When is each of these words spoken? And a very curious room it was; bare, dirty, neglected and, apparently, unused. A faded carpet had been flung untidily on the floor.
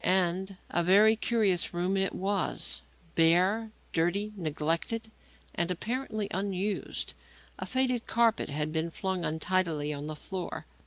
And 0.03 0.57
a 0.71 0.83
very 0.83 1.15
curious 1.15 1.75
room 1.75 1.95
it 1.95 2.15
was; 2.15 2.81
bare, 3.13 3.69
dirty, 3.93 4.33
neglected 4.35 5.11
and, 5.53 5.69
apparently, 5.69 6.27
unused. 6.31 7.13
A 7.59 7.67
faded 7.67 8.07
carpet 8.07 8.49
had 8.49 8.73
been 8.73 8.89
flung 8.89 9.23
untidily 9.23 9.93
on 9.93 10.07
the 10.07 10.15
floor. 10.15 10.65